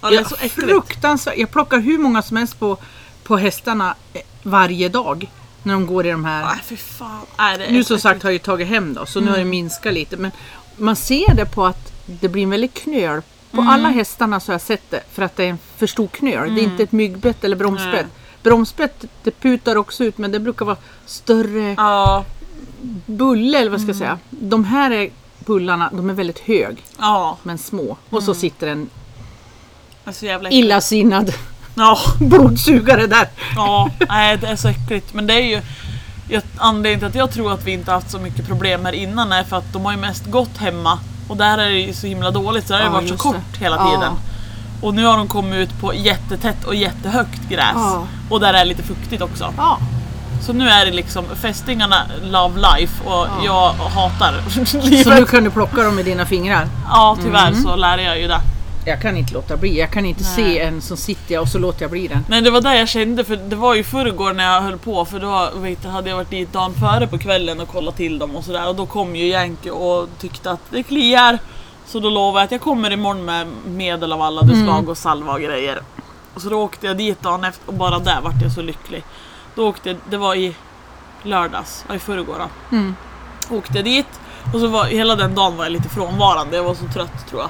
[0.02, 0.56] ja, det är så äckligt.
[0.70, 1.38] fruktansvärt.
[1.38, 2.78] Jag plockar hur många som helst på,
[3.24, 5.30] på hästarna eh, varje dag.
[5.64, 6.46] När de går i de här.
[6.46, 7.22] Nej fy fan.
[7.38, 9.38] Nej, det är Nu som sagt har jag ju tagit hem då, så nu har
[9.38, 10.18] det minskat lite.
[10.18, 10.32] Men
[10.78, 13.22] man ser det på att det blir en väldigt knöl.
[13.52, 16.08] På alla hästarna så har jag sett det för att det är en för stor
[16.08, 16.56] knöl.
[16.56, 18.06] Det är inte ett myggbett eller bromsbett.
[18.44, 22.26] Bromsbett det putar också ut men det brukar vara större Ja,
[23.06, 24.20] bulle eller vad ska jag säga.
[24.30, 25.10] De här är
[25.46, 27.38] bullarna, de är väldigt hög ja.
[27.44, 27.98] men små.
[28.10, 28.90] Och så sitter en
[30.04, 30.66] Det är så jävla äckligt.
[30.66, 31.34] illasinnad
[31.76, 33.28] Ja, blodsugare där.
[33.56, 33.90] ja.
[34.10, 35.14] Nej det är så äckligt.
[35.14, 35.62] Men det är ju
[36.30, 39.32] jag, anledningen till att jag tror att vi inte haft så mycket problem här innan
[39.32, 41.00] är för att de har ju mest gått hemma.
[41.28, 43.18] Och där är det ju så himla dåligt så där har det Ja, varit så
[43.18, 43.60] kort det.
[43.64, 44.18] hela Ja.
[44.82, 47.66] Och nu har de kommit ut på jättetätt och jättehögt gräs.
[47.76, 48.08] Ja.
[48.30, 49.54] Och där är lite fuktigt också.
[49.58, 49.78] Ja,
[50.42, 53.46] Så nu är det liksom fästingarna love life och Ja.
[53.46, 54.34] jag hatar
[54.66, 55.20] så livet.
[55.20, 56.68] nu kan du plocka dem med dina fingrar.
[56.90, 57.64] Ja tyvärr Mm.
[57.64, 58.42] så lär jag ju det.
[58.86, 59.80] Jag kan inte låta bli.
[59.80, 60.36] Jag kan inte Nej.
[60.36, 62.26] se en som sitter och så låter jag bli den.
[62.30, 65.06] Nej det var det jag kände för det var ju förrgår när jag höll på
[65.06, 68.36] för då vet, hade jag varit dit dagen före på kvällen och kollat till dem
[68.36, 71.40] och sådär och då kom ju Yankee och tyckte att det kliar.
[71.92, 74.98] Så då lovade jag att jag kommer imorgon med medel av alla de slag och
[74.98, 75.82] salva och grejer.
[76.34, 79.04] Och så då åkte jag dit dagen efter och bara där vart jag så lycklig.
[79.56, 80.56] Då åkte jag, det var i
[81.24, 82.42] lördags, ja, i förrgår.
[82.72, 82.96] Mm.
[83.50, 84.20] Åkte jag dit
[84.54, 87.42] och så var hela den dagen var jag lite frånvarande, jag var så trött tror
[87.42, 87.50] jag.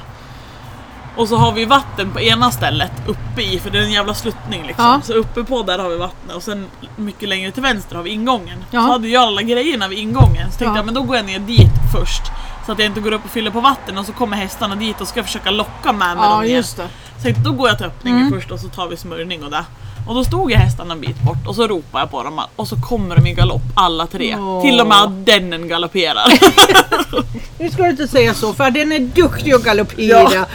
[1.17, 4.13] Och så har vi vatten på ena stället uppe i, för det är en jävla
[4.13, 4.85] sluttning liksom.
[4.85, 5.01] Ja.
[5.03, 8.09] Så uppe på där har vi vattnet och sen mycket längre till vänster har vi
[8.09, 8.65] ingången.
[8.71, 8.81] Ja.
[8.81, 10.51] Så hade jag alla grejerna vid ingången.
[10.51, 10.75] Så tänkte Ja.
[10.75, 12.23] jag men då går jag ner dit först.
[12.69, 15.01] Så att jag inte går upp och fyller på vatten och så kommer hästarna dit
[15.01, 16.63] och ska försöka locka med mig Ja, dem det.
[16.63, 18.33] Så tänkte, då går jag till öppningen Mm.
[18.33, 19.65] först och så tar vi smörjning och det.
[20.07, 22.67] Och då stod jag hästarna en bit bort och så ropade jag på dem och
[22.67, 24.35] så kommer de i galopp alla tre.
[24.39, 24.61] Åh.
[24.61, 26.25] Till och med dennen galopperar.
[27.59, 30.29] Nu ska du inte säga så för den är duktig att galoppera.
[30.33, 30.45] Ja.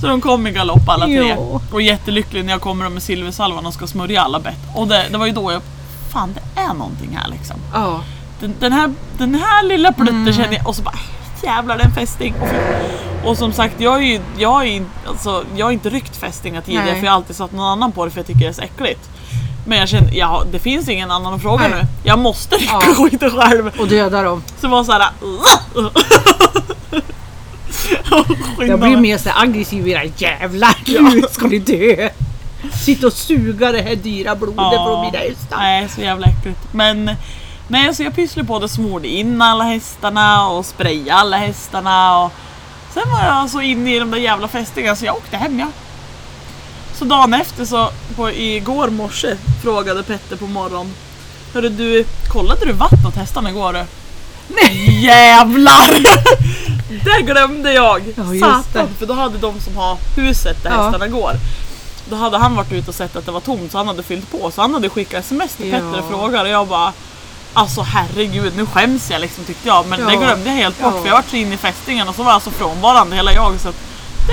[0.00, 1.28] Så de kom i galopp alla tre.
[1.28, 1.60] Ja.
[1.72, 4.58] Och jättelycklig när jag kommer med silversalvan och ska smörja alla bett.
[4.74, 5.62] Och det, det var ju då jag...
[6.12, 7.56] Fan det är någonting här liksom.
[7.74, 8.00] Ja.
[8.40, 10.32] Den, den, här, den här lilla plutten Mm.
[10.34, 10.98] känner jag och så bara
[11.42, 12.34] jävlar det är en fästing.
[13.24, 16.84] Och, som sagt jag, är ju, jag, är, alltså, jag har inte ryckt fästingar tidigare
[16.84, 16.94] Nej.
[16.98, 18.62] för jag har alltid satt någon annan på det för jag tycker det är så
[18.62, 19.08] äckligt.
[19.66, 21.78] Men jag kände, ja det finns ingen annan att fråga Nej.
[21.82, 21.86] nu.
[22.04, 22.94] Jag måste rycka Ja.
[23.04, 23.70] skiten själv.
[23.80, 24.42] Och döda dem.
[24.60, 25.08] Så det var såhär...
[28.66, 30.74] Jag blir mer så aggressiv era jävlar.
[30.86, 32.08] Nu ska ni dö.
[32.84, 35.56] Sitta och suga det här dyra blodet från mina hästar.
[35.56, 36.60] Nej, så jävla äckligt.
[36.72, 37.10] Men
[37.68, 42.18] nej, så jag pysslade på det, smorde in alla hästarna och sprayade alla hästarna.
[42.24, 42.32] Och
[42.94, 45.66] sen var jag så inne i de där jävla fästingarna så jag åkte hem ja.
[46.94, 50.94] Så dagen efter så, på, igår morse, frågade Petter på morgonen.
[51.54, 53.72] Hörru du, kollade du vattnet åt hästarna igår?
[53.72, 53.84] du?"
[54.48, 55.04] Nej.
[55.04, 56.02] Jävlar!
[57.04, 58.02] det glömde jag!
[58.16, 58.88] Ja, Satan!
[58.98, 60.82] För då hade de som har huset där Ja.
[60.82, 61.32] hästarna går.
[62.10, 64.30] Då hade han varit ute och sett att det var tomt så han hade fyllt
[64.32, 64.50] på.
[64.50, 65.78] Så han hade skickat sms till Ja.
[65.78, 66.92] Petter och frågat och jag bara
[67.54, 69.86] Alltså herregud, nu skäms jag liksom tyckte jag.
[69.86, 70.06] Men Ja.
[70.06, 71.00] det glömde jag helt bort Ja.
[71.00, 73.60] för jag var så inne i fästingen och så var jag så frånvarande hela jag
[73.60, 73.72] så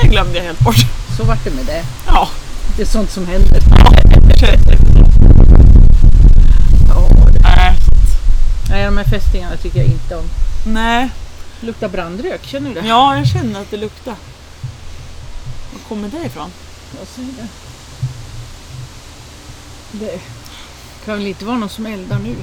[0.01, 0.75] det glömde jag helt bort.
[1.17, 1.83] Så vart det med det.
[2.07, 2.27] Ja,
[2.75, 3.59] Det är sånt som händer.
[6.87, 7.75] Ja, det- nej.
[8.69, 10.23] Nej, de här fästingarna tycker jag inte om.
[10.65, 11.09] nej.
[11.61, 12.87] Luktar brandrök, känner du det?
[12.87, 14.15] Ja, jag känner att det luktar.
[15.73, 16.51] Var kommer det ifrån?
[16.99, 17.47] Jag säger det.
[20.05, 20.19] Det
[21.05, 22.35] kan väl inte vara någon som eldar nu?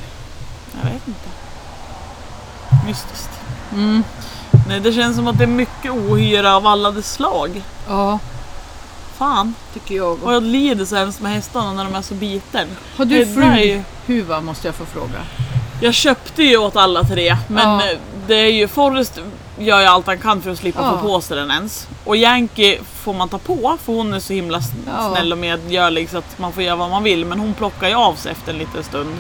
[0.83, 1.29] Jag vet inte.
[2.87, 3.31] Mystiskt.
[3.73, 4.05] Mm.
[4.69, 7.63] Nej, det känns som att det är mycket ohyra av alla dess slag.
[7.89, 8.19] Ja,
[9.19, 10.23] Fan, tycker jag.
[10.23, 12.69] och jag lider så hemskt med hästarna när de är så biten.
[12.97, 15.19] Har du flughuva måste jag få fråga?
[15.81, 17.83] Jag köpte ju åt alla tre, men Ja.
[18.27, 19.19] det är ju Forrest
[19.59, 20.91] gör ju allt han kan för att slippa Ja.
[20.91, 21.89] få på sig den ens.
[22.05, 25.11] Och Yankee får man ta på för hon är så himla sn- Ja.
[25.15, 27.25] snäll och medgörlig så att man får göra vad man vill.
[27.25, 29.15] Men hon plockar ju av sig efter en liten stund.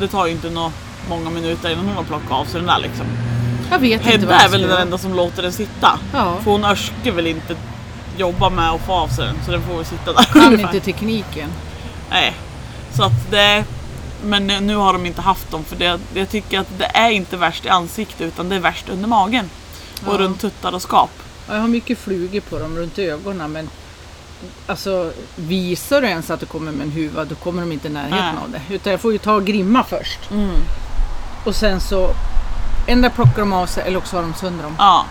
[0.00, 0.72] Det tar ju inte nå
[1.08, 3.06] många minuter innan hon har plockat av sig den där liksom.
[3.70, 5.98] jag vet inte Hedda vad är väl den enda som låter den sitta.
[6.12, 7.56] Ja, För hon örskar väl inte
[8.16, 10.22] jobba med att få av sig den så den får väl sitta där.
[10.24, 10.64] kan ungefär.
[10.74, 11.50] inte tekniken.
[12.10, 12.34] Nej.
[12.94, 13.64] Så att det...
[14.24, 17.36] Men nu har de inte haft dem för det, jag tycker att det är inte
[17.36, 19.50] värst i ansiktet utan det är värst under magen.
[20.06, 20.18] Och Ja.
[20.18, 21.10] runt tuttar och skap.
[21.48, 23.68] Ja, Jag har mycket flugor på dem runt ögonen men
[24.66, 27.90] alltså visar du ens att du kommer med en huva då kommer de inte i
[27.90, 28.44] närheten Nej.
[28.44, 28.74] av det.
[28.74, 30.18] Utan jag får ju ta och grimma först.
[31.44, 32.10] Och sen så
[32.86, 34.74] ändå plockar de av sig eller också har de sönder dem.
[34.78, 35.04] Ja.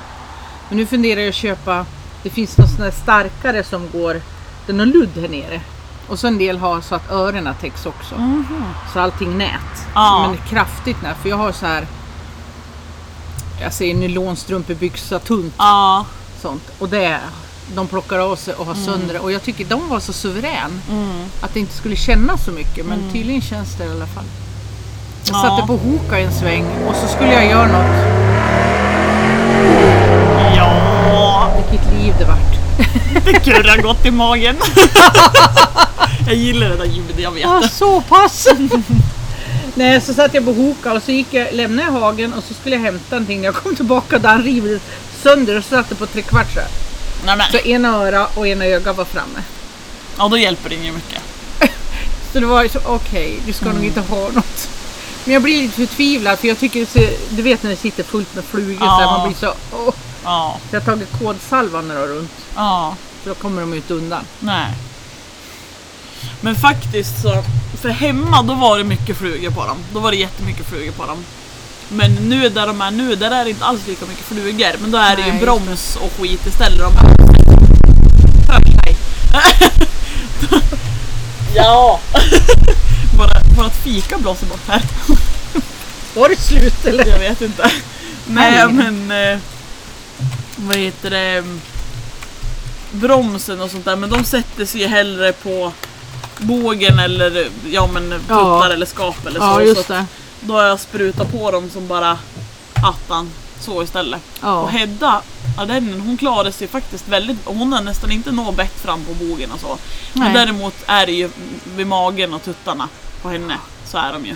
[0.70, 1.86] Men nu funderar jag att köpa,
[2.24, 4.22] det finns något sånt där starkare som går,
[4.68, 5.62] är någon ludd här nere.
[6.08, 8.16] Och så en del har så att öronen täcks också.
[8.94, 9.88] Så allting nät.
[9.96, 10.28] Ja.
[10.28, 11.18] Men kraftigt nät.
[11.22, 11.88] För jag har så här
[13.62, 16.06] jag säger nylonstrumpebyxa tunt Ja.
[16.42, 16.64] sånt.
[16.80, 17.20] Och det,
[17.76, 19.20] de plockar av sig och har sönder det.
[19.20, 20.82] Och jag tycker de var så suverän.
[21.42, 22.86] Att det inte skulle kännas så mycket.
[22.86, 24.24] Men tydligen känns det i alla fall.
[25.28, 25.42] Jag Ja.
[25.42, 28.06] satte på Hoka en sväng och så skulle jag göra något.
[30.56, 31.50] Ja.
[31.72, 32.40] Vilket liv det vart.
[33.26, 34.56] Det kurrar gott i magen.
[36.28, 37.42] jag gillar det där ljudet, jag vet.
[37.44, 38.48] Ja, så pass!
[39.76, 42.54] Nej, så satt jag på Hoka och så gick jag, lämnade jag hagen och så
[42.54, 43.44] skulle jag hämta någonting.
[43.44, 44.82] Jag kom tillbaka där han rivit
[45.24, 46.22] sönder och satt det på tre
[47.24, 47.58] kvart så.
[47.58, 49.44] Så ena öra och ena öga var framme.
[50.18, 51.22] Ja, då hjälper det ju mycket.
[52.34, 53.86] Så det var ju så, okej, du ska nog Mm.
[53.88, 54.70] inte ha något.
[55.26, 58.36] Men jag blir lite förtvivlad för jag tycker ser, du vet när det sitter fullt
[58.36, 59.18] med flugor så Ja.
[59.18, 59.94] man blir så, åh.
[60.24, 60.60] Ja.
[60.70, 62.32] Så jag har tagit kodsalva när jag runt.
[62.56, 62.96] Ja.
[63.24, 64.24] Så då kommer de ut undan.
[64.40, 64.72] Nej.
[66.42, 67.44] Men faktiskt så,
[67.82, 69.78] för hemma då var det mycket flugor på dem.
[69.94, 71.26] Då var det jättemycket flugor på dem.
[71.90, 74.72] Men nu där de är nu, där är det inte alls lika mycket flugor.
[74.82, 76.80] Men då är det ju broms och skit istället.
[76.80, 76.94] De
[81.56, 82.00] ja!
[83.18, 84.82] Bara, bara att fika blåser bort här.
[86.16, 87.06] Var det slut eller?
[87.06, 87.72] Jag vet inte.
[88.28, 88.74] Nej Nej.
[88.74, 89.12] men...
[89.12, 89.40] Eh,
[90.56, 91.44] vad heter det?
[92.92, 93.96] Bromsen och sånt där.
[93.96, 95.72] Men de sätter sig ju hellre på
[96.38, 99.46] bågen eller ja men tuttar eller skap eller så.
[99.46, 100.06] Ja, så just att det.
[100.46, 102.18] Då har jag sprutat på dem som bara
[102.74, 103.32] attan.
[103.60, 104.22] Så istället.
[104.40, 104.66] Och Ja.
[104.66, 105.22] Hedda,
[105.58, 107.38] ja, den, hon klarade sig faktiskt väldigt...
[107.46, 109.78] Hon har nästan inte nått bett fram på bågen och så.
[110.14, 110.34] Men Nej.
[110.34, 111.30] däremot är det ju
[111.76, 112.90] vid magen och tuttarna
[113.22, 113.58] på henne.
[113.86, 114.36] Så är de ju.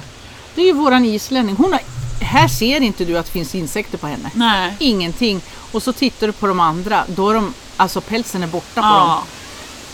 [0.55, 1.55] Det är ju våran islänning.
[1.55, 1.81] Hon har,
[2.21, 4.31] här ser inte du att det finns insekter på henne.
[4.33, 4.75] Nej.
[4.79, 5.41] Ingenting.
[5.71, 7.03] Och så tittar du på de andra.
[7.07, 9.07] Då är de, alltså pälsen är borta på dem.
[9.09, 9.23] Ja.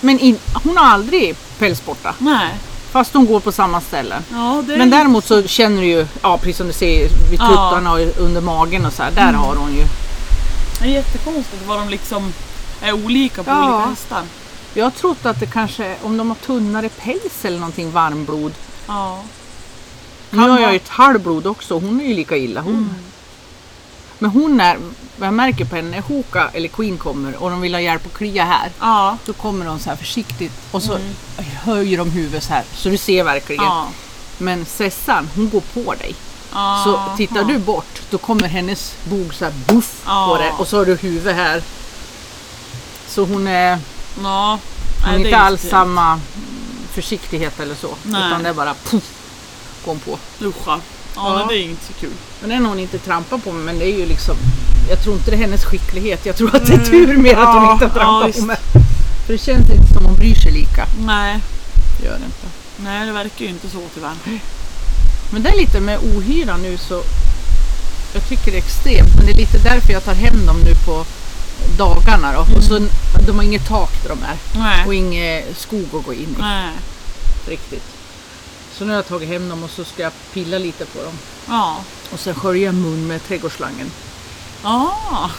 [0.01, 2.15] Men in, hon har aldrig päls borta.
[2.19, 2.49] Nej.
[2.95, 4.23] Fast hon går på samma ställen.
[4.31, 7.99] Ja, Men däremot så känner du ju, ja precis som du ser vid tuttarna och
[8.17, 9.11] under magen och så här.
[9.11, 9.83] Där har hon ju.
[10.79, 12.33] Det är jättekonstigt vad de liksom
[12.81, 14.23] är olika på olika hästar.
[14.73, 18.53] Jag har trott att det kanske, om de har tunnare päls eller någonting varmblod.
[18.87, 19.21] Ja.
[20.29, 21.73] Nu har jag ju ett halvblod också.
[21.79, 22.95] Hon är ju lika illa hon.
[24.19, 24.77] Men hon är,
[25.19, 28.13] jag märker på henne, när Hoka eller Queen kommer och de vill ha hjälp att
[28.13, 28.71] klia här.
[28.79, 29.17] Ja.
[29.25, 30.99] Då kommer de så här försiktigt och så
[31.63, 33.63] höjer de huvudet så här så du ser verkligen.
[33.63, 33.87] Ja.
[34.37, 36.15] Men Sessan, hon går på dig.
[36.83, 40.27] Så tittar du bort, då kommer hennes bog så här buff Ja.
[40.27, 41.63] på det och så har du huvudet här.
[43.07, 43.79] Så hon är,
[44.23, 44.59] Ja.
[45.05, 46.21] hon är inte är alls samma mm,
[46.91, 47.95] försiktighet eller så.
[48.03, 48.27] Nej.
[48.27, 49.11] Utan det är bara puff,
[49.85, 50.19] går hon på.
[50.45, 50.79] Uscha.
[51.15, 51.45] Ja, Ja.
[51.49, 52.11] det är inte så kul.
[52.41, 54.35] Men än har hon inte trampat på mig, men det är ju liksom,
[54.89, 56.25] jag tror inte det är hennes skicklighet.
[56.25, 58.57] Jag tror att det är tur mer att hon inte har ja, trampat på mig.
[59.25, 60.85] För det känns inte som hon bryr sig lika.
[61.05, 61.39] Nej.
[61.99, 62.47] Det gör det inte.
[62.77, 64.13] Nej, det verkar ju inte så tyvärr.
[65.31, 67.01] Men det är lite med ohyra nu så
[68.13, 69.15] jag tycker det är extremt.
[69.15, 71.05] Men det är lite därför jag tar hem dem nu på
[71.77, 72.57] dagarna då.
[72.57, 72.79] Och så,
[73.27, 74.59] de har inget tak där de är.
[74.59, 74.85] Nej.
[74.87, 76.69] Och ingen skog att gå in i Nej.
[77.47, 77.83] riktigt.
[78.77, 81.13] Så nu har jag tagit hem dem och så ska jag pilla lite på dem.
[81.47, 81.83] Ja.
[82.11, 83.91] Och sen skölja mun med trädgårdsslangen.
[84.63, 85.29] Ah.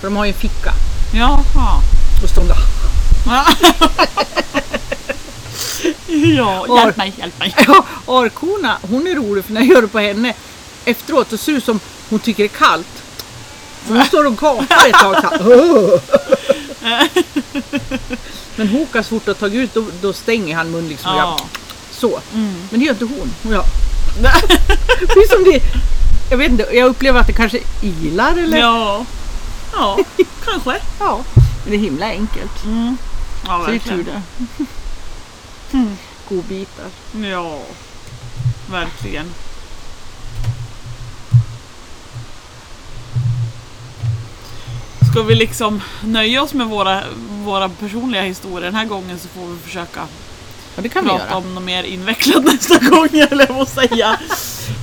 [0.00, 0.72] För de har ju en ficka.
[1.14, 1.80] Jaha.
[2.22, 2.56] Och står de där.
[3.26, 3.46] Ja.
[6.66, 7.54] ja, hjälp mig, hjälp mig.
[7.66, 10.34] Ja, Arkorna, hon är rolig för när jag gör det på henne
[10.84, 13.02] efteråt så ser det ut som hon tycker det är kallt.
[13.86, 15.28] För hon står och gapar ett tag så
[16.80, 17.08] här.
[18.56, 21.16] Men Hoka så fort har tagit ut då, då stänger han mun liksom.
[21.16, 21.38] Ja.
[21.98, 22.20] Så.
[22.34, 22.54] Mm.
[22.70, 23.34] Men det gör inte hon.
[23.44, 23.64] Och jag,
[25.00, 25.62] det är som det,
[26.30, 28.58] jag vet inte, jag upplever att det kanske ilar eller?
[28.58, 29.04] Ja.
[29.72, 29.98] Ja,
[30.44, 30.76] kanske.
[31.00, 31.20] Ja.
[31.36, 32.64] Men det är himla enkelt.
[32.64, 32.96] Mm.
[33.46, 34.22] Ja, Så det är tur det.
[36.28, 36.86] Godbitar.
[37.30, 37.58] Ja,
[38.70, 39.26] verkligen.
[45.10, 47.02] Ska vi liksom nöja oss med våra,
[47.44, 50.00] våra personliga historier den här gången så får vi försöka
[50.78, 51.36] Ja det kan vi prata göra.
[51.36, 54.18] om något mer invecklat nästa gång, eller vad att säga.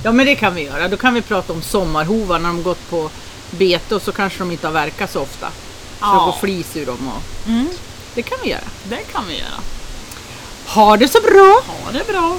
[0.04, 0.88] Ja men det kan vi göra.
[0.88, 3.10] Då kan vi prata om sommarhovar när de gått på
[3.50, 5.46] bete och så kanske de inte har verkat så ofta.
[6.00, 6.24] Så det Ja.
[6.24, 7.10] går flis ur dem.
[7.16, 7.48] Och...
[7.48, 7.68] Mm,
[8.14, 8.60] Det kan vi göra.
[8.84, 9.60] det kan vi göra.
[10.66, 11.62] Ha det så bra!
[11.66, 12.38] Ha det bra!